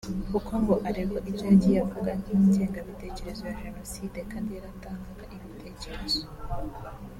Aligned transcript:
kuko 0.31 0.51
ngo 0.61 0.73
aregwa 0.87 1.19
ibyo 1.29 1.43
yagiye 1.51 1.77
avuga 1.85 2.09
nk’ingengabitekerezo 2.19 3.43
ya 3.49 3.57
Jenoside 3.63 4.19
kandi 4.31 4.49
yaratanganga 4.57 5.23
ibitekerezo 5.35 6.21